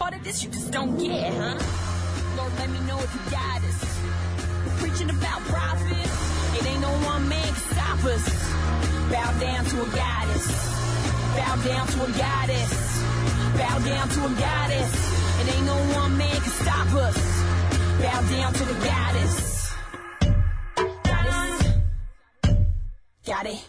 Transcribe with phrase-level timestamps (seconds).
[0.00, 1.58] Part of this you just don't get, huh?
[2.36, 3.80] Lord, let me know if you got us.
[4.80, 6.08] Preaching about profit,
[6.56, 8.24] it ain't no one man can stop us.
[9.12, 10.46] Bow down to a goddess.
[11.36, 13.02] Bow down to a goddess.
[13.58, 14.90] Bow down to a goddess.
[15.40, 17.18] It ain't no one man can stop us.
[18.00, 19.74] Bow down to the goddess.
[21.04, 21.72] Goddess.
[23.26, 23.68] Got it.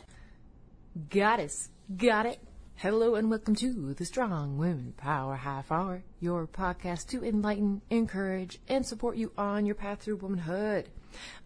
[1.09, 2.39] Goddess, got it.
[2.81, 8.59] Hello and welcome to the Strong Women Power Half Hour, your podcast to enlighten, encourage,
[8.67, 10.89] and support you on your path through womanhood.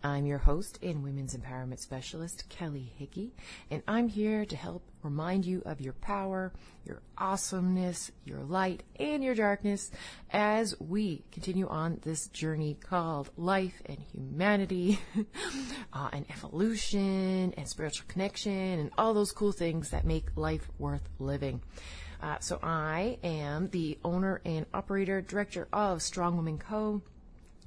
[0.04, 3.34] I'm your host and women's empowerment specialist, Kelly Hickey,
[3.70, 6.52] and I'm here to help remind you of your power,
[6.84, 9.92] your awesomeness, your light, and your darkness
[10.32, 15.00] as we continue on this journey called life and humanity,
[15.94, 21.08] uh, and evolution, and spiritual connection, and all those cool things that make life worth
[21.20, 21.62] living.
[22.22, 27.02] Uh, so I am the owner and operator director of Strong Women Co.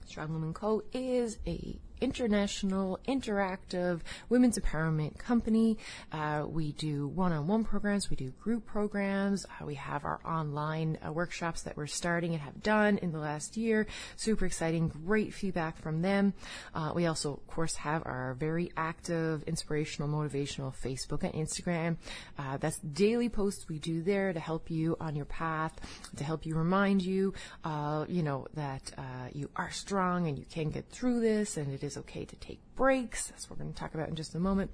[0.07, 0.83] Strong Women Co.
[0.93, 5.79] is a international interactive women's empowerment company.
[6.13, 11.13] Uh, we do one-on-one programs, we do group programs, uh, we have our online uh,
[11.13, 13.87] workshops that we're starting and have done in the last year.
[14.17, 16.33] Super exciting, great feedback from them.
[16.75, 21.97] Uh, we also, of course, have our very active, inspirational, motivational Facebook and Instagram.
[22.39, 25.79] Uh, that's daily posts we do there to help you on your path,
[26.17, 28.93] to help you remind you, uh, you know, that
[29.33, 32.37] you are strong and you can get through this and it is is okay to
[32.37, 33.27] take breaks.
[33.27, 34.71] That's what we're going to talk about in just a moment.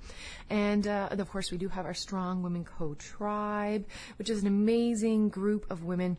[0.51, 3.87] And, uh, of course, we do have our Strong Women Co Tribe,
[4.19, 6.19] which is an amazing group of women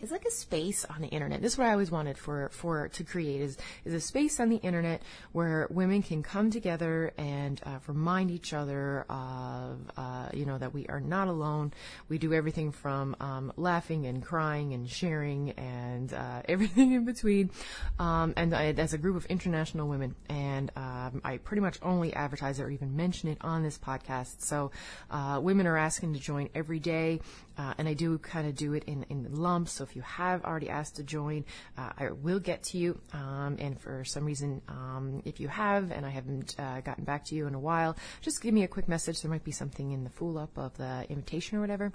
[0.00, 1.42] is like a space on the internet.
[1.42, 4.48] This is what I always wanted for, for to create is is a space on
[4.48, 10.46] the internet where women can come together and uh, remind each other of uh, you
[10.46, 11.72] know that we are not alone.
[12.08, 17.50] We do everything from um, laughing and crying and sharing and uh, everything in between.
[17.98, 22.14] Um, and I, as a group of international women, and um, I pretty much only
[22.14, 24.42] advertise it or even mention it on this podcast.
[24.42, 24.70] So
[25.10, 27.20] uh, women are asking to join every day.
[27.56, 29.72] Uh, and I do kind of do it in, in lumps.
[29.72, 31.44] So if you have already asked to join,
[31.76, 33.00] uh, I will get to you.
[33.12, 37.24] Um, and for some reason, um, if you have and I haven't uh, gotten back
[37.26, 39.22] to you in a while, just give me a quick message.
[39.22, 41.92] There might be something in the full up of the invitation or whatever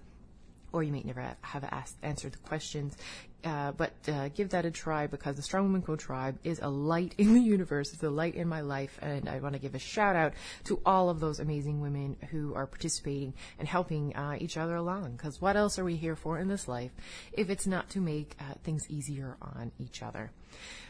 [0.74, 2.98] or you may never have asked, answered the questions.
[3.44, 6.70] Uh, but uh, give that a try because the Strong Woman Co Tribe is a
[6.70, 7.92] light in the universe.
[7.94, 10.34] It's a light in my life, and I want to give a shout out
[10.66, 15.14] to all of those amazing women who are participating and helping uh, each other along.
[15.14, 16.92] Because what else are we here for in this life
[17.34, 20.32] if it's not to make uh, things easier on each other?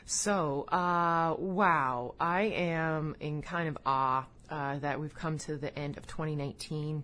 [0.05, 5.77] So, uh, wow, I am in kind of awe uh, that we've come to the
[5.77, 7.03] end of 2019.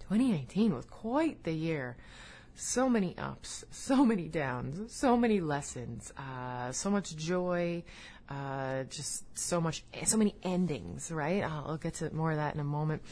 [0.00, 1.96] 2019 was quite the year.
[2.60, 7.84] So many ups, so many downs, so many lessons, uh, so much joy,
[8.28, 11.44] uh, just so much, so many endings, right?
[11.44, 13.02] I'll, get to more of that in a moment.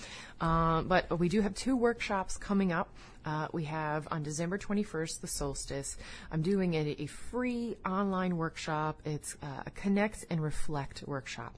[0.41, 2.89] Um, but we do have two workshops coming up.
[3.27, 5.97] Uh, we have on December 21st, the solstice.
[6.31, 9.03] I'm doing a, a free online workshop.
[9.05, 11.53] It's uh, a connect and reflect workshop.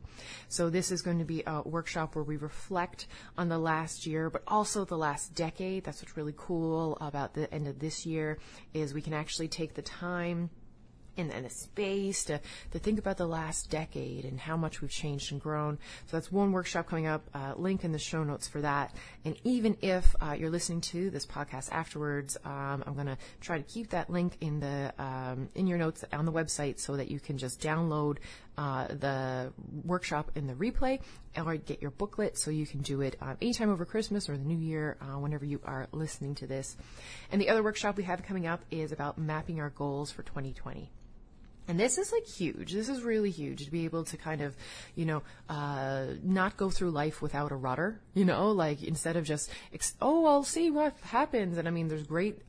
[0.48, 3.06] So this is going to be a workshop where we reflect
[3.36, 5.84] on the last year, but also the last decade.
[5.84, 8.38] That's what's really cool about the end of this year
[8.72, 10.48] is we can actually take the time
[11.18, 12.40] and, a space to,
[12.72, 15.78] to think about the last decade and how much we've changed and grown.
[16.06, 17.24] So that's one workshop coming up.
[17.34, 18.94] Uh, link in the show notes for that.
[19.24, 23.58] And even if uh, you're listening to this podcast afterwards, um, I'm going to try
[23.58, 27.10] to keep that link in the um, in your notes on the website so that
[27.10, 28.18] you can just download
[28.58, 29.52] uh, the
[29.84, 31.00] workshop in the replay
[31.36, 34.44] or get your booklet so you can do it uh, anytime over Christmas or the
[34.44, 36.76] New Year, uh, whenever you are listening to this.
[37.30, 40.90] And the other workshop we have coming up is about mapping our goals for 2020.
[41.68, 42.72] And this is like huge.
[42.72, 44.56] This is really huge to be able to kind of,
[44.94, 49.24] you know, uh, not go through life without a rudder, you know, like instead of
[49.24, 49.50] just,
[50.00, 51.58] oh, I'll see what happens.
[51.58, 52.40] And I mean, there's great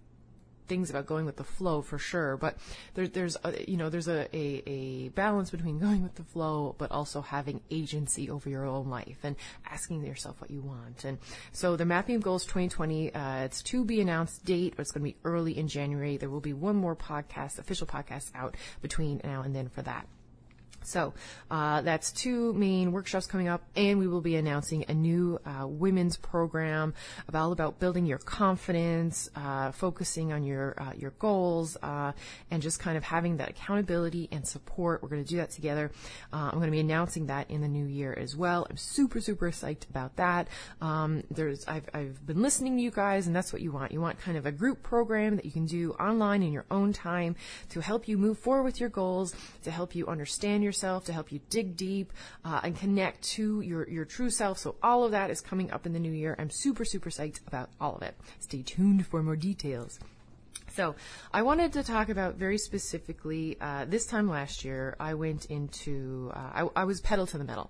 [0.69, 2.55] things about going with the flow for sure, but
[2.93, 6.75] there, there's a, you know there's a, a, a balance between going with the flow,
[6.77, 9.35] but also having agency over your own life and
[9.69, 11.03] asking yourself what you want.
[11.03, 11.17] And
[11.51, 15.03] so the mapping of goals 2020, uh, it's to be announced date, but it's going
[15.05, 16.17] to be early in January.
[16.17, 20.07] There will be one more podcast, official podcast out between now and then for that.
[20.83, 21.13] So
[21.51, 25.67] uh, that's two main workshops coming up, and we will be announcing a new uh,
[25.67, 26.93] women's program
[27.27, 32.11] about all about building your confidence, uh, focusing on your uh, your goals, uh,
[32.51, 35.03] and just kind of having that accountability and support.
[35.03, 35.91] We're going to do that together.
[36.33, 38.65] Uh, I'm going to be announcing that in the new year as well.
[38.69, 40.47] I'm super super psyched about that.
[40.81, 43.91] Um, there's I've I've been listening to you guys, and that's what you want.
[43.91, 46.93] You want kind of a group program that you can do online in your own
[46.93, 47.35] time
[47.69, 51.13] to help you move forward with your goals, to help you understand yourself yourself, to
[51.13, 52.13] help you dig deep
[52.45, 54.59] uh, and connect to your, your true self.
[54.59, 56.35] So all of that is coming up in the new year.
[56.37, 58.15] I'm super, super psyched about all of it.
[58.39, 59.99] Stay tuned for more details.
[60.73, 60.95] So,
[61.33, 63.57] I wanted to talk about very specifically.
[63.59, 66.31] Uh, this time last year, I went into.
[66.33, 67.69] Uh, I, I, was pedal to the metal,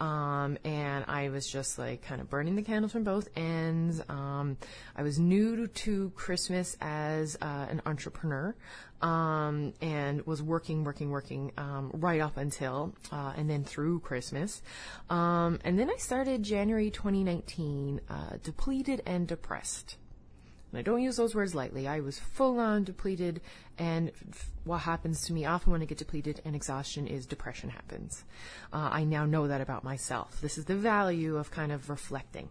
[0.00, 4.00] um, and I was just like kind of burning the candles from both ends.
[4.08, 4.56] Um,
[4.96, 8.54] I was new to Christmas as uh, an entrepreneur,
[9.02, 14.62] um, and was working, working, working um, right up until uh, and then through Christmas,
[15.10, 19.96] um, and then I started January 2019 uh, depleted and depressed.
[20.74, 21.86] And I don't use those words lightly.
[21.86, 23.40] I was full on depleted,
[23.78, 27.70] and f- what happens to me often when I get depleted and exhaustion is depression
[27.70, 28.24] happens.
[28.72, 30.40] Uh, I now know that about myself.
[30.40, 32.48] This is the value of kind of reflecting.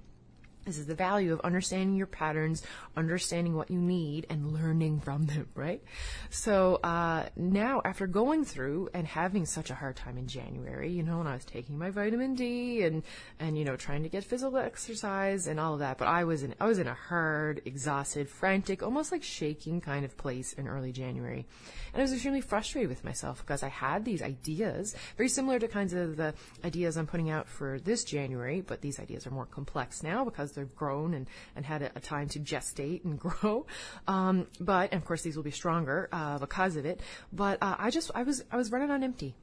[0.66, 2.64] This is the value of understanding your patterns,
[2.96, 5.84] understanding what you need, and learning from them, right?
[6.30, 11.04] So uh, now, after going through and having such a hard time in January, you
[11.04, 13.04] know, when I was taking my vitamin D and
[13.40, 16.44] and you know trying to get physical exercise and all of that, but I was
[16.44, 20.70] in I was in a hard, exhausted, frantic, almost like shaking kind of place in
[20.70, 21.46] early January,
[21.94, 25.68] and I was extremely frustrated with myself because I had these ideas, very similar to
[25.68, 26.34] kinds of the
[26.64, 30.53] ideas I'm putting out for this January, but these ideas are more complex now because
[30.56, 33.66] they've grown and, and had a, a time to gestate and grow.
[34.08, 37.02] Um, but, and of course, these will be stronger uh, because of it.
[37.32, 39.36] But uh, I just, I was, I was running on empty.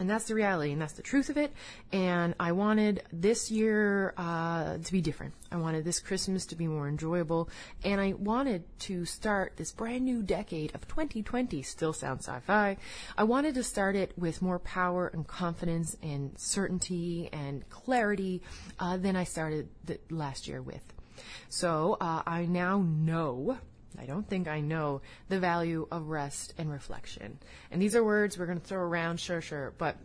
[0.00, 1.52] And that's the reality, and that's the truth of it.
[1.92, 5.34] And I wanted this year uh, to be different.
[5.50, 7.48] I wanted this Christmas to be more enjoyable,
[7.82, 11.62] and I wanted to start this brand new decade of 2020.
[11.62, 12.76] Still sounds sci-fi.
[13.16, 18.42] I wanted to start it with more power and confidence and certainty and clarity
[18.78, 19.68] uh, than I started
[20.10, 20.82] last year with.
[21.48, 23.58] So uh, I now know
[23.98, 27.38] I don't think I know the value of rest and reflection.
[27.70, 29.96] And these are words we're going to throw around, sure, sure, but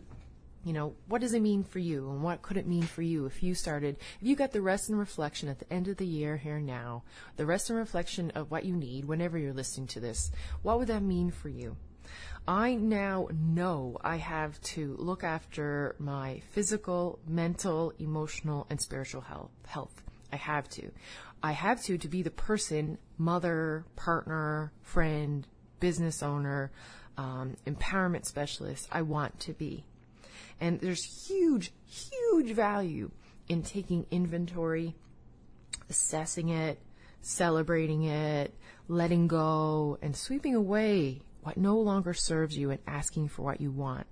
[0.64, 3.26] you know, what does it mean for you and what could it mean for you
[3.26, 6.06] if you started, if you got the rest and reflection at the end of the
[6.06, 7.02] year here now,
[7.36, 10.30] the rest and reflection of what you need whenever you're listening to this,
[10.62, 11.76] what would that mean for you?
[12.46, 19.50] I now know I have to look after my physical, mental, emotional, and spiritual health.
[19.66, 20.02] health.
[20.32, 20.90] I have to.
[21.44, 25.46] I have to to be the person, mother, partner, friend,
[25.78, 26.72] business owner,
[27.18, 29.84] um, empowerment specialist I want to be.
[30.58, 33.10] And there's huge, huge value
[33.46, 34.96] in taking inventory,
[35.90, 36.80] assessing it,
[37.20, 38.54] celebrating it,
[38.88, 43.70] letting go, and sweeping away what no longer serves you and asking for what you
[43.70, 44.06] want.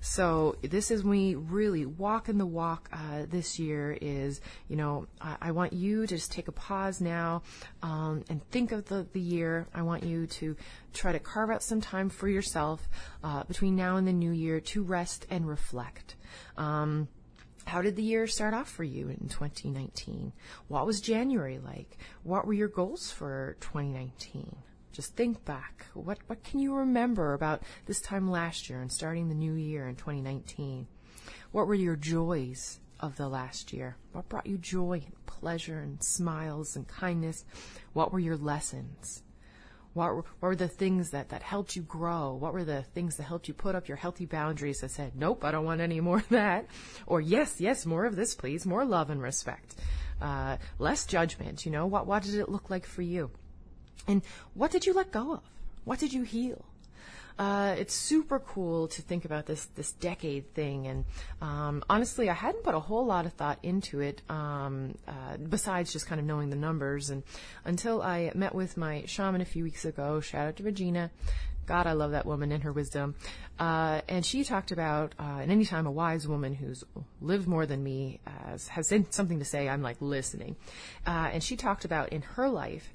[0.00, 5.36] So this is me really walking the walk uh, this year is, you know, I,
[5.42, 7.42] I, want you to just take a pause now
[7.82, 9.68] um, and think of the, the year.
[9.74, 10.56] I want you to
[10.94, 12.88] try to carve out some time for yourself
[13.22, 16.16] uh, between now and the new year to rest and reflect.
[16.56, 17.08] Um,
[17.66, 20.32] how did the year start off for you in 2019?
[20.68, 21.98] What was January like?
[22.22, 24.56] What were your goals for 2019?
[24.92, 25.86] Just think back.
[25.94, 29.88] What what can you remember about this time last year and starting the new year
[29.88, 30.86] in 2019?
[31.52, 33.96] What were your joys of the last year?
[34.12, 37.44] What brought you joy and pleasure and smiles and kindness?
[37.92, 39.22] What were your lessons?
[39.92, 42.34] What were, what were the things that, that helped you grow?
[42.34, 45.44] What were the things that helped you put up your healthy boundaries that said, nope,
[45.44, 46.66] I don't want any more of that?
[47.06, 48.66] Or yes, yes, more of this, please.
[48.66, 49.74] More love and respect.
[50.20, 51.86] Uh, less judgment, you know?
[51.86, 53.30] What, what did it look like for you?
[54.06, 54.22] And
[54.54, 55.40] what did you let go of?
[55.84, 56.64] What did you heal?
[57.40, 61.06] Uh, it's super cool to think about this this decade thing, and
[61.40, 65.90] um, honestly, I hadn't put a whole lot of thought into it um, uh, besides
[65.90, 67.08] just kind of knowing the numbers.
[67.08, 67.22] And
[67.64, 71.10] until I met with my shaman a few weeks ago, shout out to Regina.
[71.64, 73.14] God, I love that woman and her wisdom.
[73.58, 76.84] Uh, and she talked about, uh, and anytime a wise woman who's
[77.22, 80.56] lived more than me has, has something to say, I'm like listening.
[81.06, 82.92] Uh, and she talked about in her life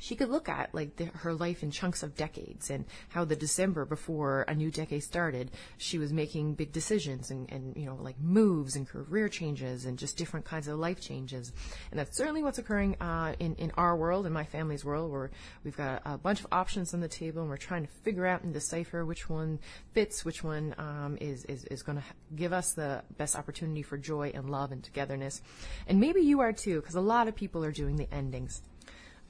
[0.00, 3.36] she could look at like the, her life in chunks of decades and how the
[3.36, 7.96] December before a new decade started, she was making big decisions and, and you know
[8.00, 11.52] like moves and career changes and just different kinds of life changes,
[11.90, 15.30] and that's certainly what's occurring uh, in in our world, in my family's world, where
[15.64, 18.42] we've got a, bunch of options on the table and we're trying to figure out
[18.42, 19.58] and decipher which one
[19.92, 22.04] fits, which one um, is is is going to
[22.34, 25.42] give us the best opportunity for joy and love and togetherness,
[25.86, 28.62] and maybe you are too, because a lot of people are doing the endings.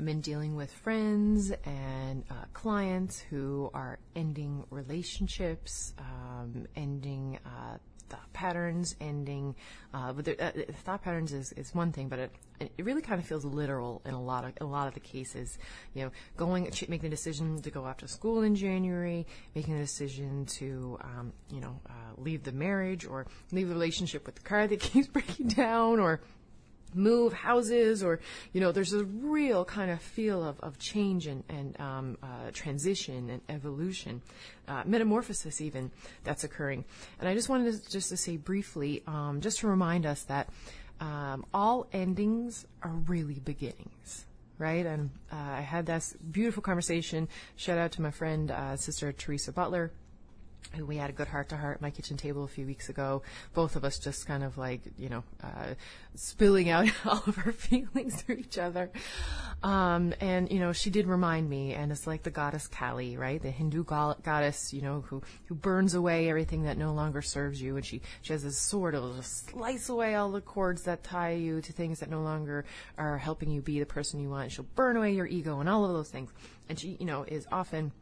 [0.04, 7.76] Been dealing with friends and uh, clients who are ending relationships, um, ending uh,
[8.10, 9.54] thought patterns, ending.
[9.94, 10.52] Uh, but uh,
[10.84, 14.14] thought patterns is, is one thing, but it, it really kind of feels literal in
[14.14, 15.58] a lot of a lot of the cases.
[15.94, 19.80] You know, going making the decision to go off to school in January, making the
[19.80, 24.42] decision to um, you know uh, leave the marriage or leave the relationship with the
[24.42, 26.20] car that keeps breaking down, or
[26.94, 28.20] move houses or
[28.52, 32.50] you know there's a real kind of feel of, of change and, and um, uh,
[32.52, 34.22] transition and evolution
[34.68, 35.90] uh, metamorphosis even
[36.24, 36.84] that's occurring.
[37.18, 40.48] And i just wanted to just to say briefly um, just to remind us that
[41.00, 44.26] um, all endings are really beginnings
[44.58, 44.84] right?
[44.84, 47.28] And uh, i had this beautiful conversation.
[47.56, 49.90] Shout out to my friend uh, sister teresa butler
[50.76, 52.88] who we had a good heart to heart at my kitchen table a few weeks
[52.88, 53.22] ago.
[53.54, 55.74] Both of us just kind of like, you know, uh,
[56.14, 58.90] spilling out all of our feelings to each other.
[59.62, 63.42] Um, and, you know, she did remind me, and it's like the goddess Kali, right?
[63.42, 67.60] The Hindu go- goddess, you know, who, who burns away everything that no longer serves
[67.60, 67.76] you.
[67.76, 71.32] And she, she has this sword that'll just slice away all the cords that tie
[71.32, 72.64] you to things that no longer
[72.96, 74.52] are helping you be the person you want.
[74.52, 76.30] She'll burn away your ego and all of those things.
[76.68, 77.92] And she, you know, is often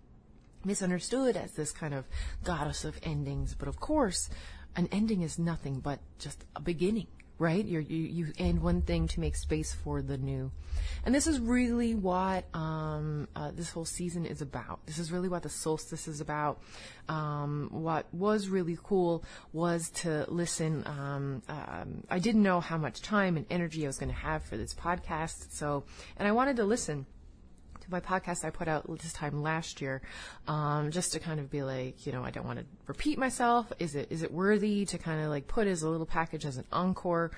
[0.64, 2.04] misunderstood as this kind of
[2.44, 3.54] goddess of endings.
[3.54, 4.28] But of course,
[4.76, 7.06] an ending is nothing but just a beginning,
[7.38, 7.64] right?
[7.64, 10.52] You're, you you end one thing to make space for the new,
[11.04, 14.86] and this is really what um, uh, this whole season is about.
[14.86, 16.60] This is really what the solstice is about.
[17.08, 20.84] Um, what was really cool was to listen.
[20.86, 24.44] Um, um I didn't know how much time and energy I was going to have
[24.44, 25.84] for this podcast, so
[26.16, 27.06] and I wanted to listen
[27.90, 30.02] my podcast I put out this time last year,
[30.46, 33.72] um, just to kind of be like, you know, I don't want to repeat myself.
[33.78, 36.56] Is it is it worthy to kind of like put as a little package as
[36.56, 37.30] an encore?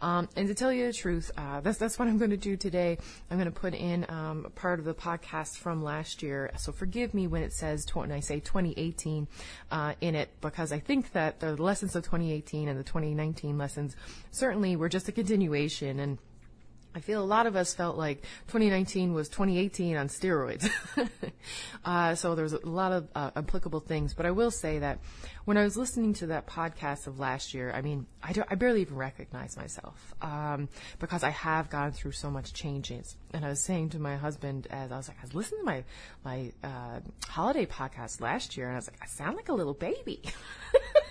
[0.00, 2.56] Um, and to tell you the truth, uh, that's that's what I'm going to do
[2.56, 2.98] today.
[3.30, 6.50] I'm going to put in um, part of the podcast from last year.
[6.58, 9.26] So forgive me when it says tw- when I say 2018
[9.70, 13.96] uh, in it, because I think that the lessons of 2018 and the 2019 lessons
[14.30, 16.18] certainly were just a continuation and
[16.96, 20.66] I feel a lot of us felt like 2019 was 2018 on steroids.
[21.84, 24.14] uh, so there's a lot of uh, applicable things.
[24.14, 25.00] But I will say that
[25.44, 28.80] when I was listening to that podcast of last year, I mean, I, I barely
[28.80, 33.14] even recognize myself um, because I have gone through so much changes.
[33.34, 35.66] And I was saying to my husband as I was like, I was listening to
[35.66, 35.84] my
[36.24, 39.74] my uh, holiday podcast last year, and I was like, I sound like a little
[39.74, 40.22] baby.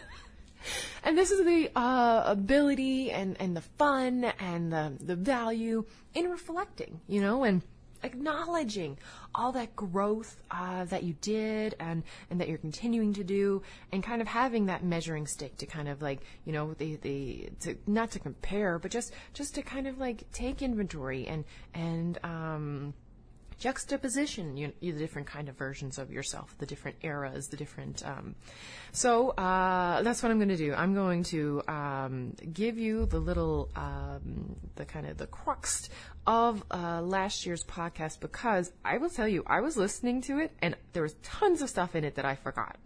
[1.04, 6.30] And this is the uh, ability and, and the fun and the, the value in
[6.30, 7.62] reflecting, you know, and
[8.04, 8.98] acknowledging
[9.34, 14.04] all that growth uh, that you did and, and that you're continuing to do and
[14.04, 17.76] kind of having that measuring stick to kind of like you know the, the to
[17.88, 21.44] not to compare but just just to kind of like take inventory and
[21.74, 22.94] and um
[23.58, 28.06] juxtaposition you, you, the different kind of versions of yourself the different eras the different
[28.06, 28.36] um,
[28.92, 30.74] so uh, that's what i'm going to do.
[30.74, 35.90] I'm going to um, give you the little um, the kind of the crux
[36.28, 40.52] of uh, last year's podcast because i will tell you i was listening to it
[40.62, 42.78] and there was tons of stuff in it that i forgot.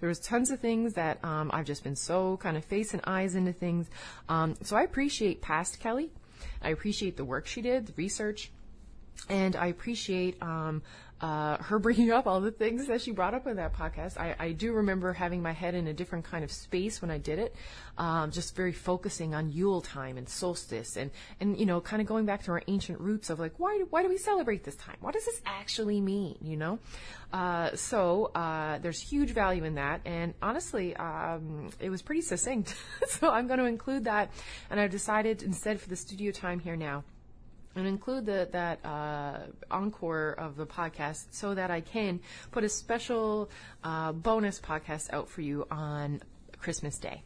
[0.00, 3.02] There was tons of things that um, i've just been so kind of face and
[3.04, 3.90] eyes into things.
[4.28, 6.10] Um, so i appreciate past kelly.
[6.62, 8.50] I appreciate the work she did the research
[9.28, 10.82] and I appreciate um,
[11.20, 14.18] uh, her bringing up all the things that she brought up in that podcast.
[14.18, 17.18] I, I, do remember having my head in a different kind of space when I
[17.18, 17.54] did it,
[17.96, 22.08] um, just very focusing on Yule time and solstice, and and you know, kind of
[22.08, 24.96] going back to our ancient roots of like, why why do we celebrate this time?
[25.00, 26.36] What does this actually mean?
[26.42, 26.78] You know,
[27.32, 32.74] uh, so uh, there's huge value in that, and honestly, um, it was pretty succinct.
[33.08, 34.30] so I'm going to include that,
[34.68, 37.04] and I've decided instead for the studio time here now
[37.76, 39.38] and include the, that uh,
[39.70, 42.20] encore of the podcast so that I can
[42.52, 43.50] put a special
[43.82, 46.22] uh, bonus podcast out for you on
[46.58, 47.22] Christmas Day.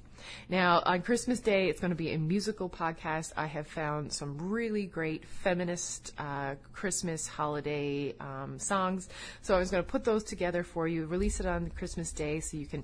[0.49, 3.33] Now, on Christmas Day, it's going to be a musical podcast.
[3.37, 9.09] I have found some really great feminist uh, Christmas holiday um, songs.
[9.43, 12.41] So I was going to put those together for you, release it on Christmas Day
[12.41, 12.83] so you can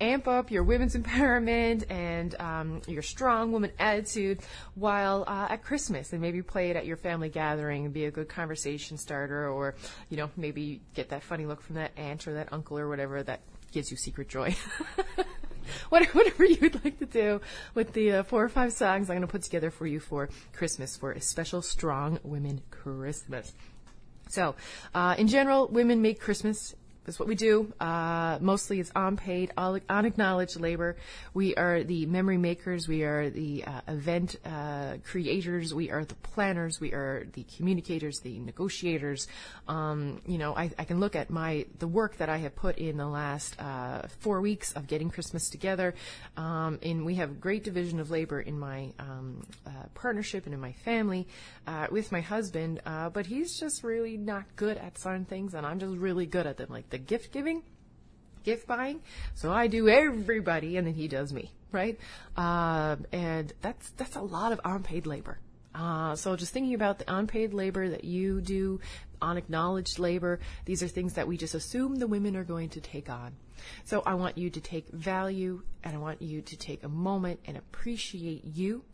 [0.00, 4.40] amp up your women's empowerment and um, your strong woman attitude
[4.74, 8.10] while uh, at Christmas and maybe play it at your family gathering and be a
[8.10, 9.74] good conversation starter or,
[10.10, 13.22] you know, maybe get that funny look from that aunt or that uncle or whatever
[13.22, 13.40] that
[13.72, 14.54] gives you secret joy.
[15.88, 17.40] whatever you'd like to do
[17.74, 20.28] with the uh, four or five songs I'm going to put together for you for
[20.52, 23.52] Christmas for a special Strong Women Christmas.
[24.28, 24.54] So,
[24.94, 26.74] uh, in general, women make Christmas
[27.04, 27.72] that's what we do.
[27.80, 30.96] Uh, mostly it's unpaid, unacknowledged labor.
[31.34, 32.88] We are the memory makers.
[32.88, 35.74] We are the uh, event uh, creators.
[35.74, 36.80] We are the planners.
[36.80, 39.28] We are the communicators, the negotiators.
[39.68, 42.78] Um, you know, I, I, can look at my the work that I have put
[42.78, 45.94] in the last uh, four weeks of getting Christmas together.
[46.36, 50.60] Um, and we have great division of labor in my um, uh, partnership and in
[50.60, 51.26] my family
[51.66, 52.80] uh, with my husband.
[52.84, 56.56] but he's just really not good at certain things, and I'm just really good at
[56.56, 56.68] them.
[56.70, 57.60] Like the gift giving,
[58.44, 59.00] gift buying.
[59.34, 61.98] So I do everybody, and then he does me, right?
[62.36, 65.40] Uh, and that's that's a lot of unpaid labor.
[65.74, 68.78] Uh, so just thinking about the unpaid labor that you do,
[69.20, 73.10] unacknowledged labor, these are things that we just assume the women are going to take
[73.10, 73.34] on.
[73.84, 77.40] So I want you to take value and I want you to take a moment
[77.44, 78.84] and appreciate you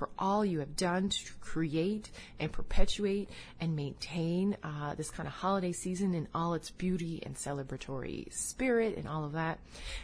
[0.00, 3.28] for all you have done to create and perpetuate
[3.60, 8.96] and maintain uh, this kind of holiday season in all its beauty and celebratory spirit
[8.96, 9.58] and all of that.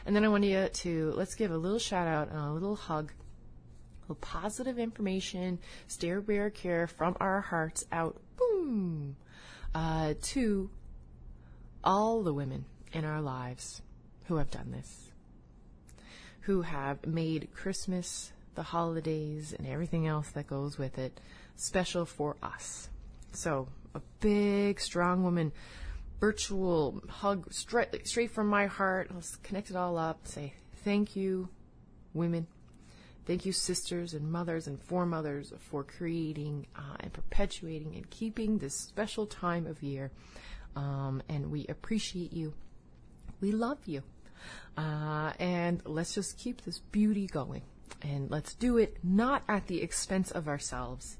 [0.05, 2.77] And then I want you to let's give a little shout out and a little
[2.77, 9.17] hug a little positive information, stare bear care from our hearts out, boom,
[9.75, 10.69] uh, to
[11.83, 13.81] all the women in our lives
[14.25, 15.11] who have done this,
[16.43, 21.21] who have made Christmas the holidays and everything else that goes with it
[21.57, 22.89] special for us.
[23.33, 25.53] So, a big, strong woman,
[26.21, 29.11] virtual hug straight, straight from my heart.
[29.15, 30.27] Let's connect it all up.
[30.27, 31.49] Say thank you,
[32.15, 32.47] women.
[33.27, 38.79] Thank you, sisters and mothers and foremothers, for creating uh, and perpetuating and keeping this
[38.79, 40.13] special time of year.
[40.77, 42.55] Um, and we appreciate you.
[43.41, 44.03] We love you.
[44.77, 47.63] Uh, and let's just keep this beauty going.
[48.03, 51.19] And let's do it not at the expense of ourselves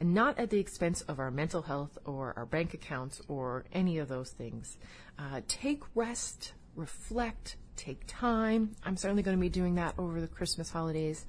[0.00, 3.98] and not at the expense of our mental health or our bank accounts or any
[3.98, 4.78] of those things.
[5.18, 8.74] Uh, take rest, reflect, take time.
[8.84, 11.26] I'm certainly going to be doing that over the Christmas holidays.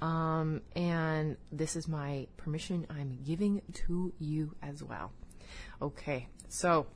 [0.00, 5.12] Um, and this is my permission I'm giving to you as well.
[5.80, 6.86] Okay, so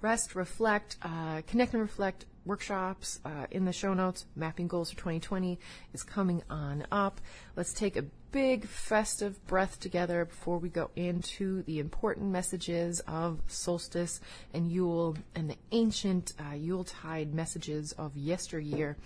[0.00, 4.26] rest, reflect, uh, connect and reflect workshops uh, in the show notes.
[4.36, 5.58] Mapping Goals for 2020
[5.92, 7.20] is coming on up.
[7.56, 13.40] Let's take a big festive breath together before we go into the important messages of
[13.46, 14.20] solstice
[14.54, 18.96] and Yule and the ancient uh, Yuletide messages of yesteryear.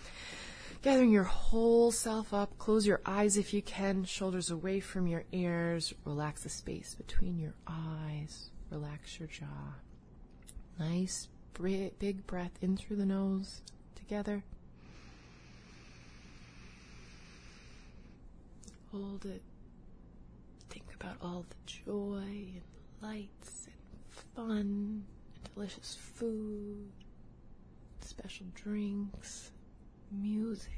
[0.83, 5.25] Gathering your whole self up, close your eyes if you can, shoulders away from your
[5.32, 9.75] ears, relax the space between your eyes, relax your jaw.
[10.78, 13.62] Nice big breath in through the nose
[13.95, 14.42] together.
[18.92, 19.42] Hold it.
[20.71, 22.62] Think about all the joy and
[23.02, 23.75] lights and
[24.34, 25.04] fun and
[25.54, 26.90] delicious food,
[28.00, 29.50] special drinks,
[30.10, 30.73] music,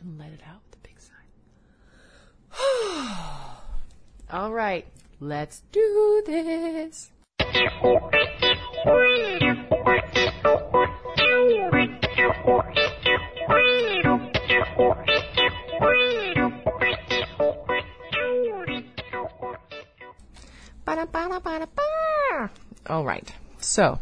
[0.00, 1.14] and let it out with a big sigh.
[4.30, 4.86] all right,
[5.18, 7.10] let's do this.
[22.86, 23.32] All right.
[23.58, 24.00] So,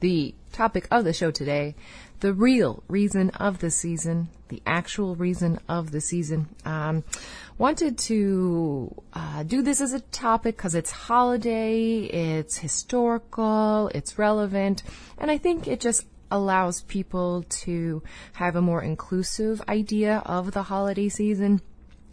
[0.00, 1.74] the topic of the show today,
[2.20, 6.48] the real reason of the season, the actual reason of the season.
[6.64, 7.04] Um,
[7.58, 14.82] wanted to uh, do this as a topic because it's holiday, it's historical, it's relevant,
[15.18, 18.02] and I think it just allows people to
[18.34, 21.60] have a more inclusive idea of the holiday season.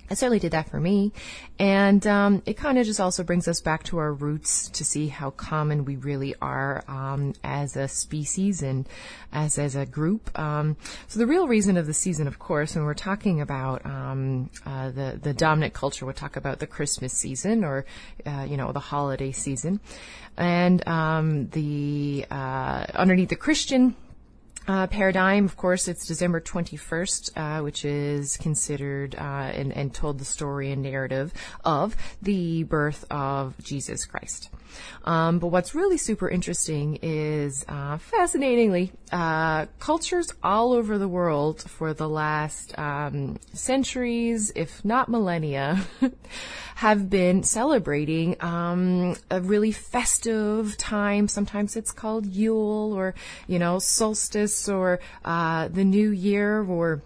[0.10, 1.12] It certainly did that for me.
[1.60, 5.08] And um, it kind of just also brings us back to our roots to see
[5.08, 8.88] how common we really are um, as a species and
[9.34, 10.38] as as a group.
[10.39, 14.50] Um, so the real reason of the season, of course, when we're talking about um,
[14.65, 17.86] uh, the the dominant culture, we'll talk about the Christmas season or
[18.26, 19.80] uh, you know the holiday season,
[20.38, 23.96] and um, the uh, underneath the Christian
[24.67, 30.19] uh, paradigm, of course, it's December 21st, uh, which is considered uh, and, and, told
[30.19, 34.49] the story and narrative of the birth of Jesus Christ.
[35.04, 41.62] Um, but what's really super interesting is, uh, fascinatingly, uh, cultures all over the world
[41.62, 45.80] for the last um, centuries, if not millennia,
[46.76, 51.28] have been celebrating um, a really festive time.
[51.28, 53.16] Sometimes it's called Yule or,
[53.48, 57.02] you know, solstice or uh, the New Year or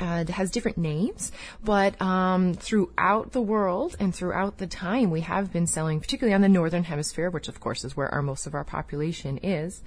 [0.00, 5.52] uh, has different names, but um, throughout the world and throughout the time, we have
[5.52, 8.54] been selling, particularly on the northern hemisphere, which of course is where our most of
[8.54, 9.82] our population is.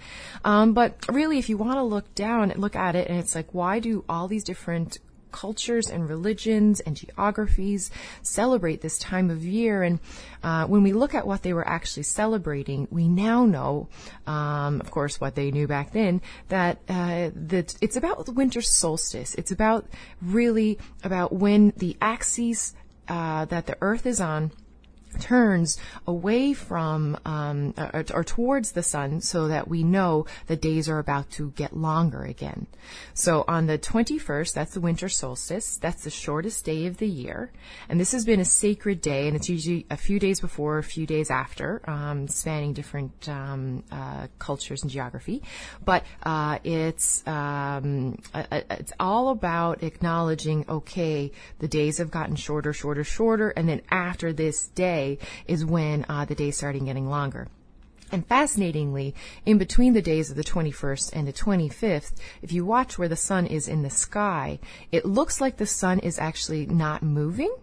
[0.46, 3.36] Um, but really, if you want to look down and look at it, and it's
[3.36, 4.98] like, why do all these different
[5.32, 9.84] cultures and religions and geographies celebrate this time of year.
[9.84, 10.00] And
[10.44, 13.90] uh, when we look at what they were actually celebrating, we now know,
[14.26, 18.62] um, of course, what they knew back then, that uh, that it's about the winter
[18.62, 19.36] solstice.
[19.36, 19.86] It's about
[20.22, 22.74] really about when the axis
[23.08, 24.52] uh, that the Earth is on
[25.20, 30.89] turns away from um, or, or, towards the sun so that we know the days
[30.89, 32.67] are about to get longer again.
[33.13, 35.78] So on the 21st, that's the winter solstice.
[35.78, 37.52] That's the shortest day of the year.
[37.89, 40.84] And this has been a sacred day, and it's usually a few days before, a
[40.84, 45.41] few days after, um, spanning different um, uh, cultures and geography.
[45.84, 53.04] But uh, it's um, it's all about acknowledging, okay, the days have gotten shorter, shorter,
[53.04, 55.07] shorter, and then after this day,
[55.48, 57.48] is when uh, the days started getting longer.
[58.12, 59.13] And fascinatingly,
[59.46, 63.17] in between the days of the 21st and the 25th, if you watch where the
[63.17, 64.60] sun is in the sky,
[64.91, 67.54] it looks like the sun is actually not moving.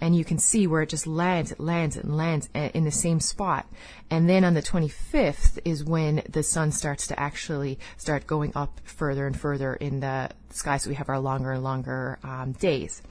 [0.00, 2.90] And you can see where it just lands, it lands, it lands uh, in the
[2.90, 3.66] same spot.
[4.10, 8.80] And then on the 25th is when the sun starts to actually start going up
[8.84, 10.78] further and further in the sky.
[10.78, 13.02] So we have our longer and longer um, days.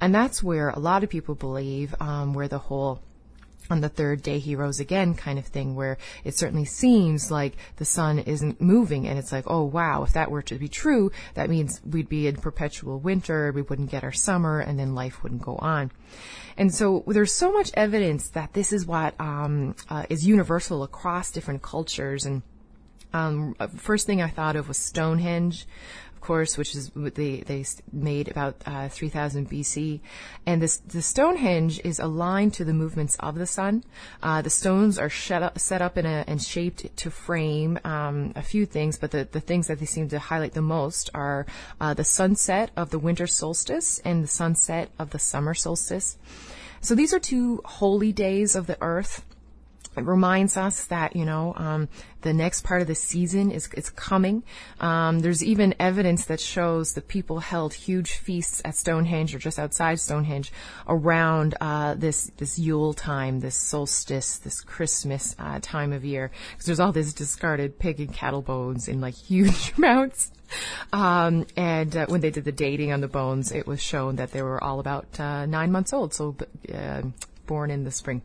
[0.00, 3.00] And that's where a lot of people believe, um, where the whole
[3.70, 7.56] on the third day he rose again kind of thing where it certainly seems like
[7.76, 11.10] the sun isn't moving and it's like oh wow if that were to be true
[11.34, 15.22] that means we'd be in perpetual winter we wouldn't get our summer and then life
[15.22, 15.90] wouldn't go on.
[16.56, 21.30] And so there's so much evidence that this is what um, uh, is universal across
[21.30, 22.42] different cultures and
[23.12, 25.66] um, first thing I thought of was Stonehenge
[26.24, 30.00] course, which is what they, they made about uh, 3000 BC.
[30.46, 33.84] And this, the Stonehenge is aligned to the movements of the sun.
[34.22, 38.42] Uh, the stones are up, set up in a, and shaped to frame um, a
[38.42, 41.46] few things, but the, the things that they seem to highlight the most are
[41.80, 46.16] uh, the sunset of the winter solstice and the sunset of the summer solstice.
[46.80, 49.24] So these are two holy days of the earth.
[49.96, 51.88] It reminds us that, you know, um,
[52.22, 54.42] the next part of the season is, is coming.
[54.80, 59.58] Um, there's even evidence that shows that people held huge feasts at Stonehenge or just
[59.58, 60.52] outside Stonehenge
[60.88, 66.30] around, uh, this, this Yule time, this solstice, this Christmas, uh, time of year.
[66.56, 70.30] Cause there's all this discarded pig and cattle bones in like huge amounts.
[70.92, 74.32] Um, and uh, when they did the dating on the bones, it was shown that
[74.32, 76.36] they were all about uh, nine months old, so
[76.72, 77.02] uh,
[77.46, 78.22] born in the spring.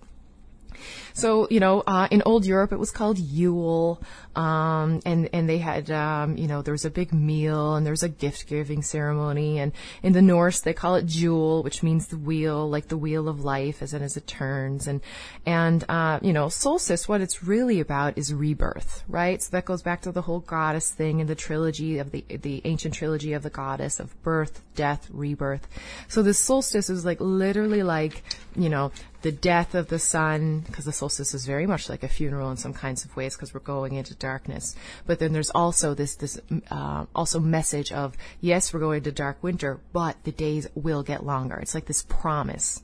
[1.14, 4.02] So, you know, uh, in old Europe, it was called Yule,
[4.36, 7.94] um, and and they had, um, you know, there was a big meal and there
[7.94, 9.72] was a gift giving ceremony, and
[10.04, 13.44] in the Norse they call it Jul, which means the wheel, like the wheel of
[13.44, 15.02] life, as it as it turns, and
[15.46, 19.42] and uh, you know, solstice, what it's really about is rebirth, right?
[19.42, 22.62] So that goes back to the whole goddess thing in the trilogy of the the
[22.66, 25.68] ancient trilogy of the goddess of birth, death, rebirth.
[26.08, 28.24] So the solstice is like literally like,
[28.56, 32.08] you know, the death of the sun, because the solstice is very much like a
[32.08, 34.76] funeral in some kinds of ways, because we're going into darkness.
[35.06, 36.40] But then there's also this this
[36.72, 41.26] uh, also message of yes, we're going to dark winter, but the days will get
[41.26, 41.58] longer.
[41.58, 42.82] It's like this promise.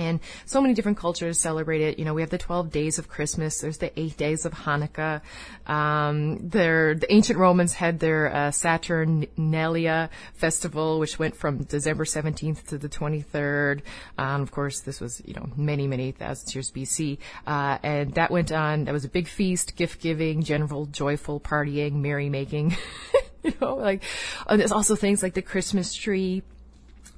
[0.00, 1.98] And so many different cultures celebrate it.
[1.98, 3.60] You know, we have the 12 days of Christmas.
[3.60, 5.20] There's the eight days of Hanukkah.
[5.66, 12.68] Um, there, the ancient Romans had their uh, Saturnalia festival, which went from December 17th
[12.68, 13.82] to the 23rd.
[14.16, 17.18] Um, of course, this was, you know, many, many thousands years BC.
[17.46, 18.84] Uh, and that went on.
[18.84, 22.74] That was a big feast, gift giving, general joyful partying, merrymaking.
[23.42, 24.02] you know, like,
[24.48, 26.42] and there's also things like the Christmas tree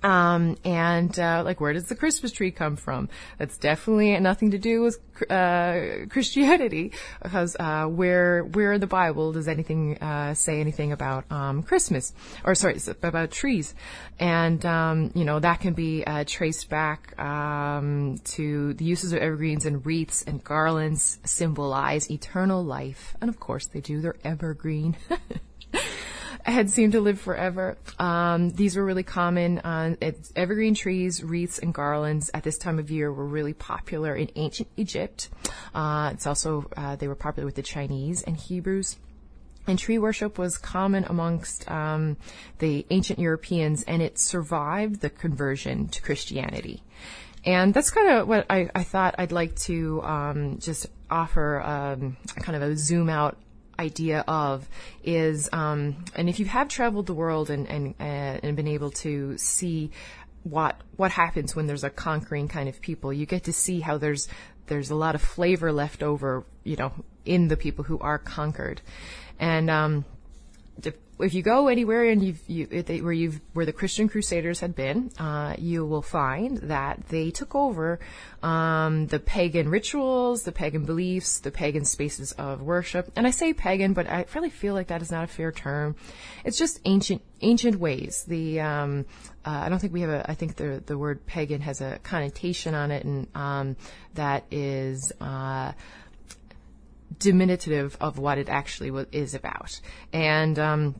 [0.03, 3.09] um, and uh, like, where does the Christmas tree come from?
[3.38, 4.99] That's definitely nothing to do with
[5.31, 11.31] uh, Christianity, because uh, where where in the Bible does anything uh, say anything about
[11.31, 12.12] um, Christmas,
[12.45, 13.75] or sorry, about trees?
[14.19, 19.21] And um, you know that can be uh, traced back um, to the uses of
[19.21, 24.01] evergreens and wreaths and garlands symbolize eternal life, and of course they do.
[24.01, 24.97] They're evergreen.
[26.51, 27.77] had seemed to live forever.
[27.99, 29.59] Um, these were really common.
[29.59, 29.95] Uh,
[30.35, 34.69] evergreen trees, wreaths, and garlands at this time of year were really popular in ancient
[34.77, 35.29] Egypt.
[35.75, 38.97] Uh, it's also uh, they were popular with the Chinese and Hebrews.
[39.67, 42.17] And tree worship was common amongst um,
[42.59, 46.83] the ancient Europeans, and it survived the conversion to Christianity.
[47.45, 52.17] And that's kind of what I, I, thought I'd like to um, just offer um,
[52.37, 53.37] kind of a zoom out
[53.83, 54.68] idea of
[55.03, 58.90] is, um, and if you have traveled the world and, and, uh, and been able
[58.90, 59.90] to see
[60.45, 63.99] what what happens when there's a conquering kind of people, you get to see how
[63.99, 64.29] there's
[64.66, 66.92] there's a lot of flavor left over, you know,
[67.25, 68.81] in the people who are conquered.
[69.38, 70.05] And um,
[71.23, 72.66] if you go anywhere and you've, you,
[73.03, 77.55] where you've where the Christian Crusaders had been, uh, you will find that they took
[77.55, 78.01] over
[78.42, 83.12] um, the pagan rituals, the pagan beliefs, the pagan spaces of worship.
[83.14, 85.97] And I say pagan, but I really feel like that is not a fair term.
[86.45, 88.25] It's just ancient ancient ways.
[88.27, 89.07] The um,
[89.45, 90.29] uh, I don't think we have a.
[90.29, 93.77] I think the the word pagan has a connotation on it, and um,
[94.14, 95.12] that is.
[95.21, 95.73] Uh,
[97.18, 99.81] diminutive of what it actually w- is about.
[100.12, 100.94] And um,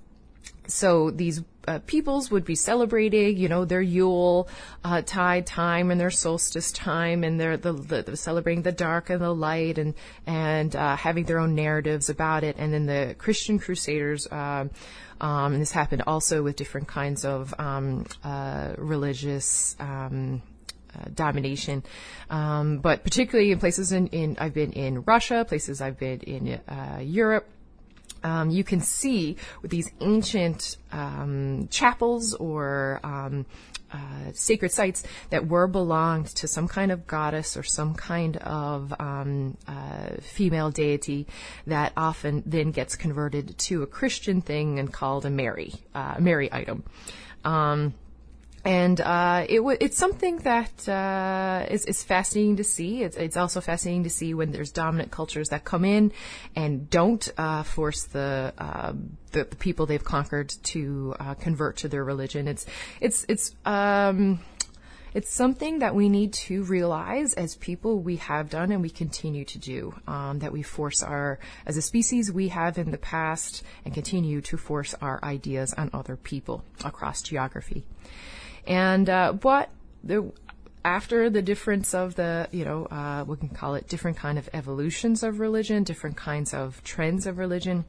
[0.66, 4.48] so these uh, peoples would be celebrating, you know, their Yule
[4.85, 9.11] uh, tide time and their solstice time, and they're the, the, the celebrating the dark
[9.11, 9.94] and the light, and
[10.27, 12.57] and uh, having their own narratives about it.
[12.59, 14.27] And then the Christian Crusaders.
[14.31, 14.70] Um,
[15.20, 20.52] um, and this happened also with different kinds of um, uh, religious um, uh,
[21.15, 21.83] domination.
[22.31, 26.61] Um, but particularly in places in, in, I've been in Russia, places I've been in
[26.69, 27.49] uh, Europe.
[28.25, 33.47] Um, you can see with these ancient um, chapels or um,
[33.93, 38.95] uh, sacred sites that were belonged to some kind of goddess or some kind of
[38.99, 41.27] um, uh, female deity
[41.67, 46.49] that often then gets converted to a Christian thing and called a Mary, uh, Mary
[46.53, 46.85] item.
[48.64, 53.03] And uh, it w- it's something that uh, is, is fascinating to see.
[53.03, 56.12] It's, it's, also fascinating to see when there's dominant cultures that come in
[56.55, 61.88] and don't uh, force the, um, the, the people they've conquered to uh, convert to
[61.88, 62.46] their religion.
[62.46, 62.64] It's
[63.01, 64.38] it's it's um,
[65.12, 69.44] it's something that we need to realize as people we have done and we continue
[69.46, 69.94] to do.
[70.07, 74.40] Um, that we force our as a species we have in the past and continue
[74.42, 77.85] to force our ideas on other people across geography.
[78.66, 79.70] And uh, what
[80.05, 80.33] the
[80.85, 84.48] after the difference of the, you know, uh, we can call it different kind of
[84.53, 87.85] evolutions of religion, different kinds of trends of religion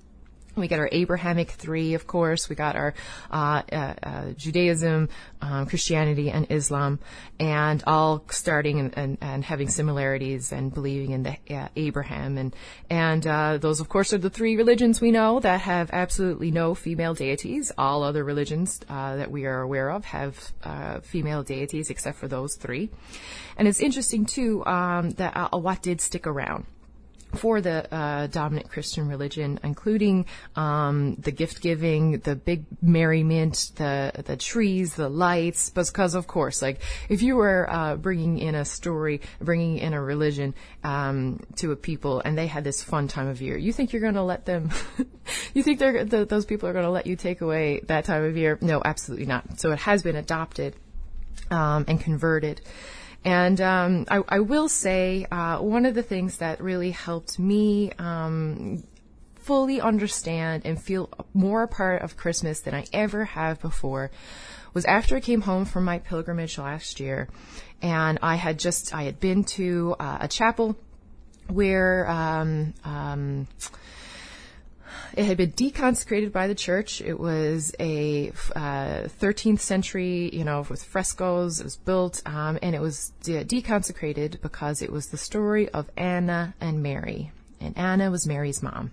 [0.56, 2.48] we got our Abrahamic three, of course.
[2.50, 2.94] We got our
[3.32, 5.10] uh, uh, uh, Judaism,
[5.42, 7.00] um, Christianity, and Islam,
[7.39, 12.38] and all starting and, and, and having similarities and believing in the uh, Abraham.
[12.38, 12.56] And
[12.89, 16.76] and uh, those, of course, are the three religions we know that have absolutely no
[16.76, 17.72] female deities.
[17.78, 20.54] All other religions uh, that we are aware of have
[21.04, 22.89] female deities, except for those three.
[23.58, 26.66] And it's interesting too um, that what did stick around
[27.36, 34.12] for the uh, dominant Christian religion, including um, the gift giving, the big merriment, the
[34.26, 35.69] the trees, the lights.
[35.69, 40.02] Because of course, like if you were uh, bringing in a story, bringing in a
[40.02, 43.93] religion um, to a people, and they had this fun time of year, you think
[43.93, 44.69] you're going to let them?
[45.54, 48.24] you think they're the, those people are going to let you take away that time
[48.24, 48.58] of year?
[48.62, 49.60] No, absolutely not.
[49.60, 50.76] So it has been adopted
[51.50, 52.62] um, and converted.
[53.25, 57.91] And um, I, I, will say uh, one of the things that really helped me
[57.97, 58.83] um,
[59.36, 64.12] fully understand and feel more a part of Christmas than I ever have before
[64.73, 67.29] was after I came home from my pilgrimage last year,
[67.81, 70.75] and I had just I had been to uh, a chapel
[71.47, 72.09] where.
[72.09, 73.47] Um, um
[75.15, 77.01] it had been deconsecrated by the church.
[77.01, 81.60] It was a uh, 13th century, you know, with frescoes.
[81.60, 85.89] It was built, um, and it was de- deconsecrated because it was the story of
[85.97, 87.32] Anna and Mary.
[87.60, 88.91] And Anna was Mary's mom.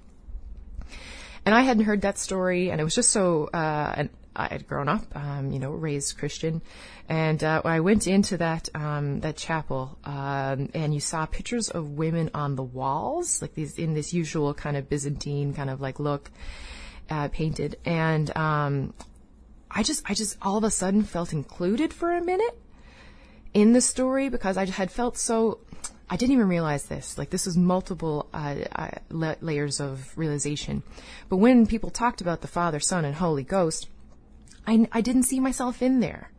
[1.46, 4.88] And I hadn't heard that story, and it was just so, uh, I had grown
[4.88, 6.62] up, um, you know, raised Christian,
[7.08, 11.90] and uh, I went into that um, that chapel, um, and you saw pictures of
[11.90, 15.98] women on the walls, like these in this usual kind of Byzantine kind of like
[15.98, 16.30] look,
[17.10, 18.94] uh, painted, and um,
[19.70, 22.56] I just I just all of a sudden felt included for a minute
[23.52, 25.58] in the story because I had felt so.
[26.12, 27.18] I didn't even realize this.
[27.18, 30.82] Like this was multiple uh, uh, layers of realization.
[31.28, 33.88] But when people talked about the Father, Son, and Holy Ghost,
[34.70, 36.30] I, I didn't see myself in there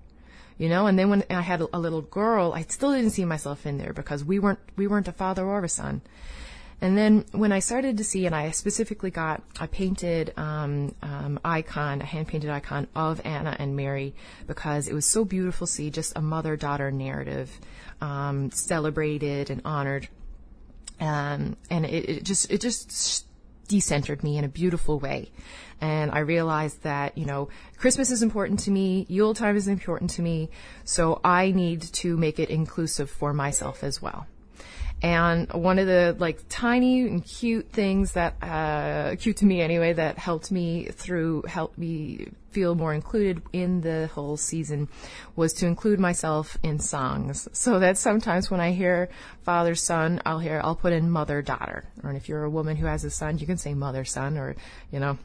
[0.57, 3.65] you know and then when i had a, little girl i still didn't see myself
[3.65, 6.01] in there because we weren't we weren't a father or a son
[6.83, 11.39] And then when I started to see, and I specifically got a painted um, um,
[11.45, 14.15] icon, a hand painted icon of Anna and Mary,
[14.47, 17.51] because it was so beautiful to see just a mother daughter narrative
[18.01, 20.07] um, celebrated and honored.
[20.99, 22.91] Um, and it, it just it just
[23.71, 25.31] decentered me in a beautiful way.
[25.79, 30.11] And I realized that, you know, Christmas is important to me, Yule time is important
[30.11, 30.49] to me,
[30.83, 34.27] so I need to make it inclusive for myself as well.
[35.01, 39.93] And one of the like tiny and cute things that, uh, cute to me anyway,
[39.93, 44.89] that helped me through, helped me feel more included in the whole season
[45.35, 47.47] was to include myself in songs.
[47.53, 49.09] So that sometimes when I hear
[49.43, 51.85] father, son, I'll hear, I'll put in mother, daughter.
[52.03, 54.55] Or if you're a woman who has a son, you can say mother, son, or,
[54.91, 55.17] you know,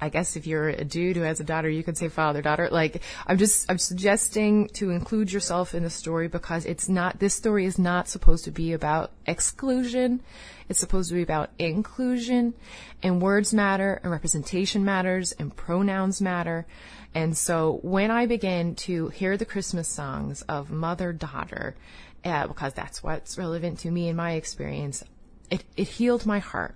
[0.00, 2.68] I guess if you're a dude who has a daughter, you could say father, daughter.
[2.70, 7.34] Like, I'm just, I'm suggesting to include yourself in the story because it's not, this
[7.34, 10.20] story is not supposed to be about exclusion.
[10.68, 12.54] It's supposed to be about inclusion
[13.02, 16.66] and words matter and representation matters and pronouns matter.
[17.14, 21.76] And so when I began to hear the Christmas songs of mother, daughter,
[22.24, 25.04] uh, because that's what's relevant to me in my experience,
[25.50, 26.74] it, it healed my heart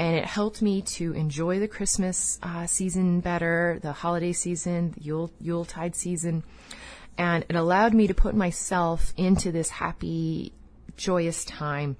[0.00, 5.02] and it helped me to enjoy the Christmas uh, season better, the holiday season, the
[5.02, 6.42] Yule Yuletide season,
[7.18, 10.54] and it allowed me to put myself into this happy,
[10.96, 11.98] joyous time.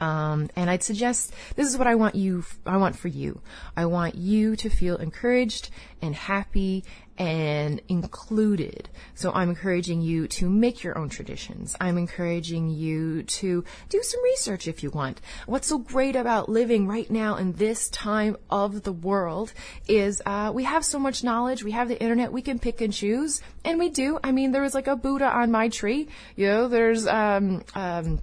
[0.00, 3.40] Um, and I'd suggest this is what I want you, I want for you.
[3.76, 6.84] I want you to feel encouraged and happy
[7.18, 8.88] and included.
[9.14, 11.76] So I'm encouraging you to make your own traditions.
[11.80, 15.20] I'm encouraging you to do some research if you want.
[15.46, 19.52] What's so great about living right now in this time of the world
[19.86, 21.62] is uh, we have so much knowledge.
[21.62, 22.32] We have the internet.
[22.32, 24.18] We can pick and choose, and we do.
[24.24, 26.08] I mean, there was like a Buddha on my tree.
[26.34, 28.20] You know, there's um, um,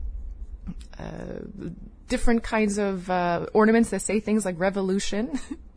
[2.08, 5.39] different kinds of uh, ornaments that say things like revolution.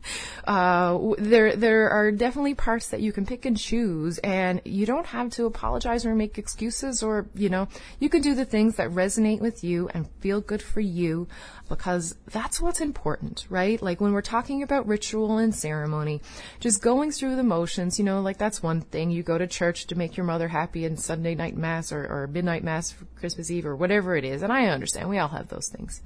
[0.45, 5.05] Uh, there there are definitely parts that you can pick and choose, and you don't
[5.07, 7.67] have to apologize or make excuses, or you know,
[7.99, 11.27] you can do the things that resonate with you and feel good for you,
[11.69, 13.81] because that's what's important, right?
[13.81, 16.21] Like when we're talking about ritual and ceremony,
[16.59, 19.11] just going through the motions, you know, like that's one thing.
[19.11, 22.27] You go to church to make your mother happy, and Sunday night mass or, or
[22.27, 25.47] midnight mass for Christmas Eve or whatever it is, and I understand we all have
[25.47, 26.01] those things.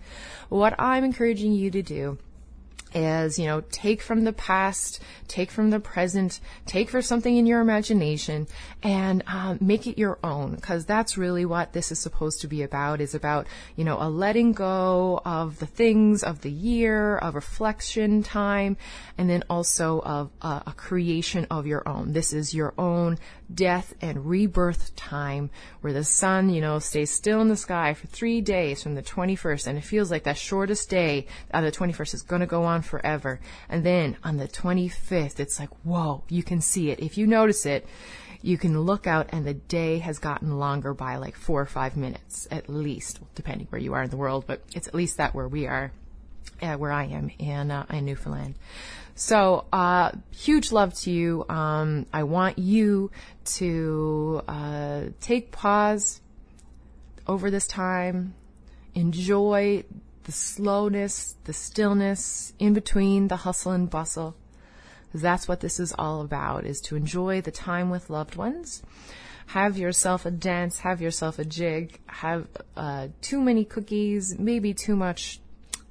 [0.50, 2.18] What I'm encouraging you to do
[2.94, 7.46] is, you know, take from the past, take from the present, take for something in
[7.46, 8.48] your imagination
[8.84, 12.64] and um, make it your own because that's really what this is supposed to be
[12.64, 17.36] about is about, you know, a letting go of the things of the year, of
[17.36, 18.78] reflection time,
[19.18, 22.14] and then also of uh, a creation of your own.
[22.14, 23.18] This is your own
[23.54, 25.50] death and rebirth time
[25.82, 29.02] where the sun, you know, stays still in the sky for three days from the
[29.02, 32.64] 21st and it feels like that shortest day on the 21st is going to go
[32.64, 33.40] on forever.
[33.70, 37.00] And then on the 25th, it's like, whoa, you can see it.
[37.00, 37.86] If you notice it,
[38.42, 41.98] you can look out and the day has gotten longer by like four or five
[41.98, 45.34] minutes at least, depending where you are in the world, but it's at least that
[45.34, 45.92] where we are,
[46.62, 48.56] uh, where I am in, uh, in Newfoundland.
[49.16, 51.44] So, uh, huge love to you.
[51.50, 53.10] Um, I want you
[53.56, 56.22] to uh, take pause
[57.26, 58.36] over this time,
[58.94, 59.84] enjoy
[60.28, 64.36] the slowness, the stillness in between the hustle and bustle.
[65.14, 68.84] That's what this is all about, is to enjoy the time with loved ones.
[69.48, 74.98] Have yourself a dance, have yourself a jig, have uh, too many cookies, maybe too
[74.98, 75.40] much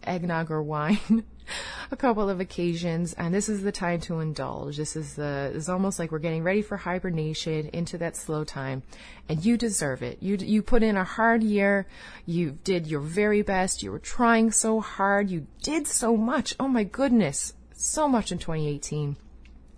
[0.05, 0.99] eggnog or wine.
[1.91, 4.77] a couple of occasions, and this is the time to indulge.
[4.77, 8.83] This is the it's almost like we're getting ready for hibernation into that slow time,
[9.29, 10.23] and you deserve it.
[10.23, 11.87] You you put in a hard year.
[12.25, 13.83] You did your very best.
[13.83, 15.31] You were trying so hard.
[15.31, 16.55] You did so much.
[16.59, 19.17] Oh my goodness, so much in 2018.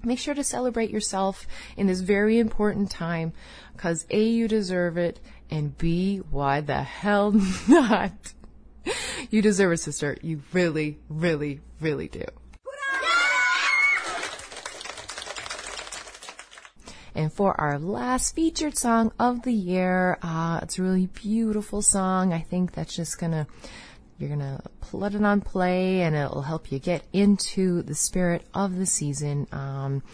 [0.05, 3.33] Make sure to celebrate yourself in this very important time
[3.73, 5.19] because A, you deserve it,
[5.51, 7.33] and B, why the hell
[7.69, 8.13] not?
[9.31, 10.17] you deserve it, sister.
[10.23, 12.25] You really, really, really do.
[17.15, 22.33] And for our last featured song of the year, uh, it's a really beautiful song.
[22.33, 23.49] I think that's just gonna,
[24.19, 28.77] you're gonna put it on play and it'll help you get into the spirit of
[28.77, 29.49] the season.
[29.51, 30.05] Um,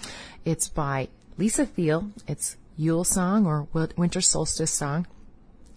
[0.46, 2.10] it's by Lisa Thiel.
[2.26, 5.06] It's Yule Song or Winter Solstice Song.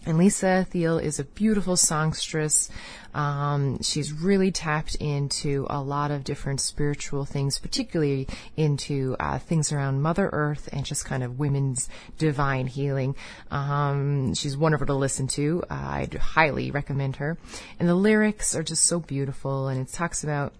[0.06, 2.70] And Lisa Thiel is a beautiful songstress.
[3.14, 9.72] Um, she's really tapped into a lot of different spiritual things, particularly into uh, things
[9.72, 13.16] around Mother Earth and just kind of women's divine healing.
[13.50, 15.62] Um, she's wonderful to listen to.
[15.68, 17.36] Uh, I'd highly recommend her.
[17.78, 20.54] And the lyrics are just so beautiful, and it talks about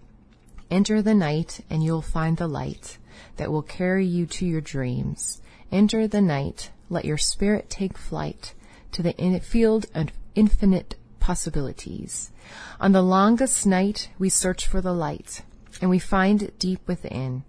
[0.71, 2.97] enter the night and you'll find the light
[3.37, 5.41] that will carry you to your dreams.
[5.71, 8.53] Enter the night, let your spirit take flight
[8.91, 12.31] to the field of infinite possibilities.
[12.79, 15.43] On the longest night, we search for the light,
[15.81, 17.43] and we find it deep within.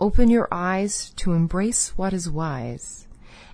[0.00, 3.06] Open your eyes to embrace what is wise,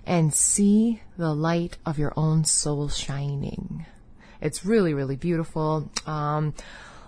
[0.05, 3.85] and see the light of your own soul shining.
[4.41, 5.89] It's really, really beautiful.
[6.07, 6.53] Um,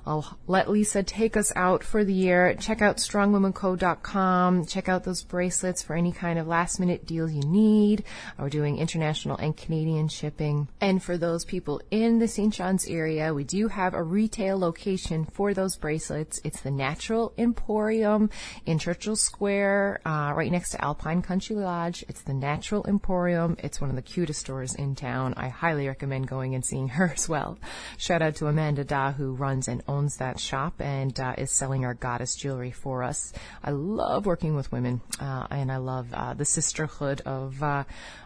[0.05, 2.55] I'll let Lisa take us out for the year.
[2.55, 4.65] Check out strongwomanco.com.
[4.65, 8.03] Check out those bracelets for any kind of last minute deals you need.
[8.37, 10.67] We're doing international and Canadian shipping.
[10.81, 12.53] And for those people in the St.
[12.53, 16.41] John's area, we do have a retail location for those bracelets.
[16.43, 18.29] It's the Natural Emporium
[18.65, 22.03] in Churchill Square, uh, right next to Alpine Country Lodge.
[22.09, 23.55] It's the Natural Emporium.
[23.59, 25.33] It's one of the cutest stores in town.
[25.37, 27.57] I highly recommend going and seeing her as well.
[27.97, 31.85] Shout out to Amanda Da, who runs and owns that shop and uh, is selling
[31.85, 33.33] our goddess jewelry for us.
[33.63, 37.83] I love working with women, uh, and I love uh, the sisterhood of uh,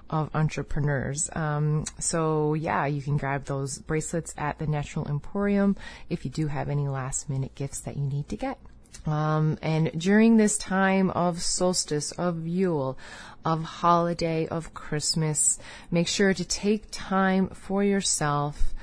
[0.09, 1.30] of entrepreneurs.
[1.34, 5.76] Um, so yeah, you can grab those bracelets at the Natural Emporium
[6.09, 8.57] if you do have any last minute gifts that you need to get.
[9.05, 12.97] Um, and during this time of solstice, of Yule,
[13.45, 15.59] of holiday, of Christmas,
[15.91, 18.74] make sure to take time for yourself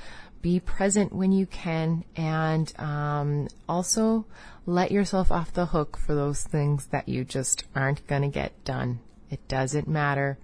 [0.45, 4.27] be present when you can, and um, also
[4.67, 8.63] let yourself off the hook for those things that you just aren't going to get
[8.63, 8.99] done.
[9.31, 10.37] It doesn't matter.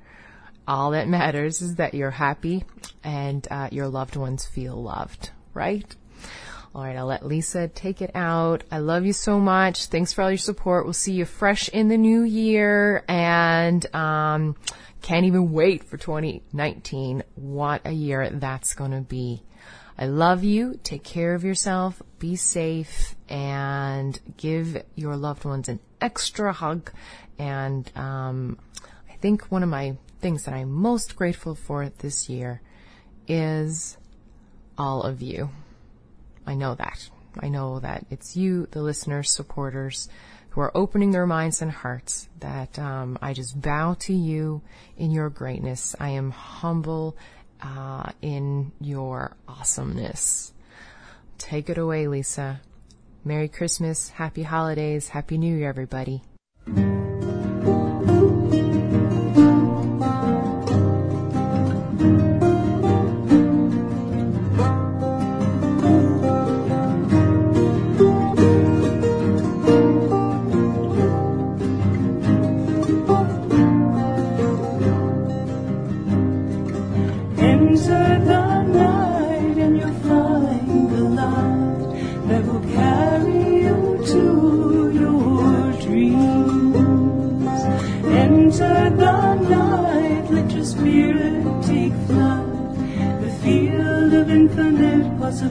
[0.67, 2.63] All that matters is that you're happy
[3.03, 5.95] and uh, your loved ones feel loved, right?
[6.73, 8.63] All right, I'll let Lisa take it out.
[8.71, 9.85] I love you so much.
[9.85, 10.83] Thanks for all your support.
[10.83, 14.55] We'll see you fresh in the new year and um,
[15.03, 17.21] can't even wait for 2019.
[17.35, 19.43] What a year that's going to be.
[19.97, 20.79] I love you.
[20.83, 22.01] Take care of yourself.
[22.19, 26.91] Be safe and give your loved ones an extra hug.
[27.37, 28.59] And um,
[29.09, 32.61] I think one of my things that I'm most grateful for this year
[33.27, 33.97] is
[34.77, 35.49] all of you.
[36.45, 37.09] I know that.
[37.39, 40.09] I know that it's you, the listeners, supporters,
[40.49, 44.61] who are opening their minds and hearts, that um, I just bow to you
[44.97, 45.95] in your greatness.
[45.99, 47.15] I am humble
[47.61, 50.53] uh, in your awesomeness.
[51.37, 52.61] Take it away, Lisa.
[53.23, 56.23] Merry Christmas, Happy Holidays, Happy New Year, everybody.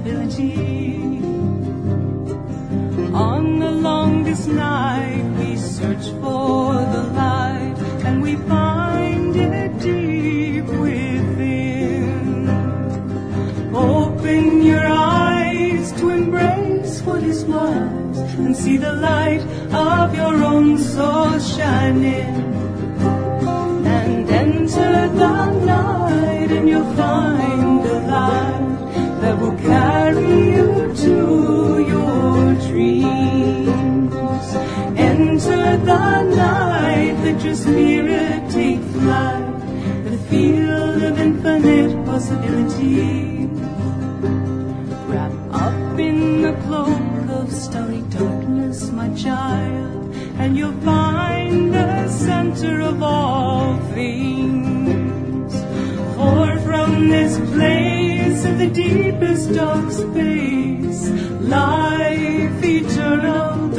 [0.02, 0.79] 别急
[42.30, 43.46] possibility.
[45.08, 52.80] Wrapped up in the cloak of starry darkness, my child, and you'll find the center
[52.82, 55.52] of all things.
[56.16, 61.08] For from this place of the deepest dark space,
[61.40, 63.69] life eternal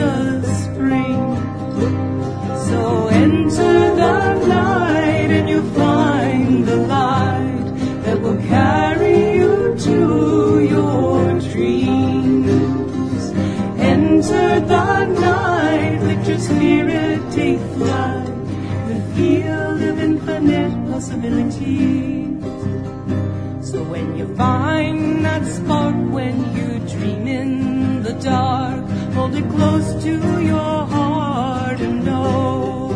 [29.40, 32.92] close to your heart and know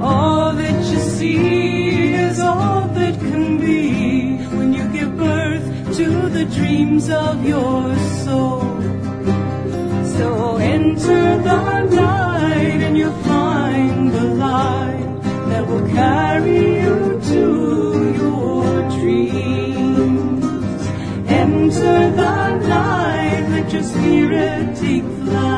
[0.00, 5.64] all that you see is all that can be when you give birth
[5.96, 8.60] to the dreams of your soul.
[10.16, 18.88] So enter the night and you'll find the light that will carry you to your
[18.98, 20.44] dreams.
[21.28, 22.43] Enter the
[23.74, 25.53] your spirit take flight.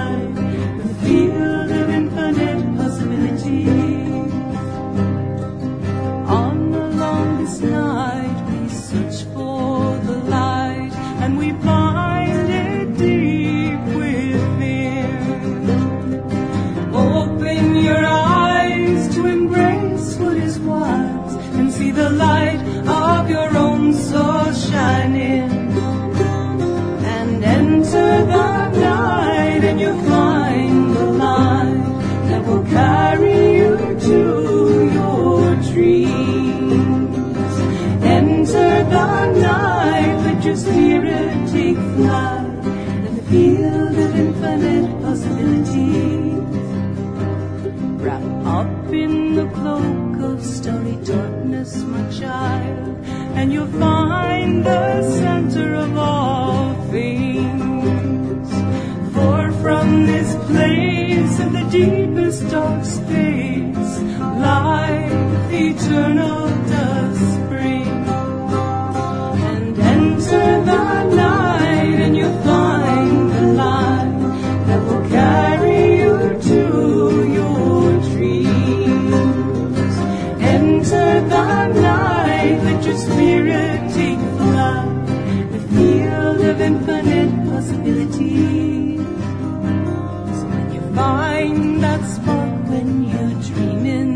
[91.87, 94.11] that spark when you dream in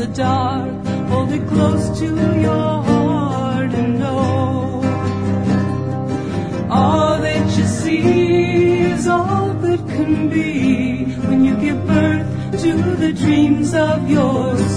[0.00, 0.74] the dark.
[1.10, 2.08] Hold it close to
[2.48, 4.82] your heart and know
[6.78, 8.00] all that you see
[8.92, 10.50] is all that can be
[11.28, 12.28] when you give birth
[12.64, 12.72] to
[13.04, 14.69] the dreams of yours.